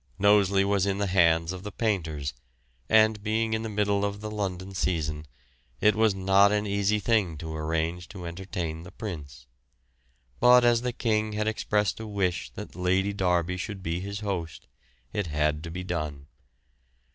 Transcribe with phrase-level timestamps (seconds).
[0.17, 2.33] Knowsley was in the hands of the painters,
[2.89, 5.27] and, being in the middle of the London season,
[5.79, 9.45] it was not an easy thing to arrange to entertain the Prince;
[10.39, 14.65] but as the King had expressed a wish that Lord Derby should be his host,
[15.13, 16.25] it had to be done.